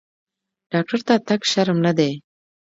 ډاکټر 0.71 0.99
ته 1.07 1.15
تګ 1.27 1.41
شرم 1.51 1.77
نه 1.85 1.91
دی۔ 1.97 2.11